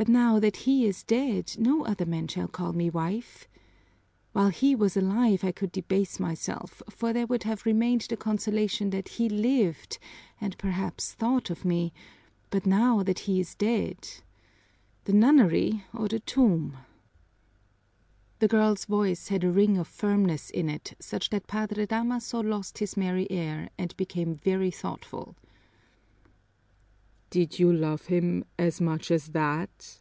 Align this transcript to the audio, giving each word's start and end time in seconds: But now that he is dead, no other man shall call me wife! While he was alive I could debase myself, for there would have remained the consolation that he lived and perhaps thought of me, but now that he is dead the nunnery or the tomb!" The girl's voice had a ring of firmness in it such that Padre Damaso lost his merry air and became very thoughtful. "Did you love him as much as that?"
But 0.00 0.06
now 0.06 0.38
that 0.38 0.58
he 0.58 0.86
is 0.86 1.02
dead, 1.02 1.56
no 1.58 1.84
other 1.84 2.06
man 2.06 2.28
shall 2.28 2.46
call 2.46 2.72
me 2.72 2.88
wife! 2.88 3.48
While 4.32 4.50
he 4.50 4.76
was 4.76 4.96
alive 4.96 5.42
I 5.42 5.50
could 5.50 5.72
debase 5.72 6.20
myself, 6.20 6.80
for 6.88 7.12
there 7.12 7.26
would 7.26 7.42
have 7.42 7.66
remained 7.66 8.02
the 8.02 8.16
consolation 8.16 8.90
that 8.90 9.08
he 9.08 9.28
lived 9.28 9.98
and 10.40 10.56
perhaps 10.56 11.14
thought 11.14 11.50
of 11.50 11.64
me, 11.64 11.92
but 12.50 12.64
now 12.64 13.02
that 13.02 13.18
he 13.26 13.40
is 13.40 13.56
dead 13.56 14.06
the 15.02 15.12
nunnery 15.12 15.82
or 15.92 16.06
the 16.06 16.20
tomb!" 16.20 16.76
The 18.38 18.46
girl's 18.46 18.84
voice 18.84 19.26
had 19.26 19.42
a 19.42 19.50
ring 19.50 19.76
of 19.76 19.88
firmness 19.88 20.48
in 20.50 20.68
it 20.68 20.94
such 21.00 21.28
that 21.30 21.48
Padre 21.48 21.86
Damaso 21.86 22.40
lost 22.40 22.78
his 22.78 22.96
merry 22.96 23.28
air 23.32 23.68
and 23.76 23.96
became 23.96 24.36
very 24.36 24.70
thoughtful. 24.70 25.34
"Did 27.30 27.58
you 27.58 27.70
love 27.70 28.06
him 28.06 28.46
as 28.58 28.80
much 28.80 29.10
as 29.10 29.26
that?" 29.32 29.98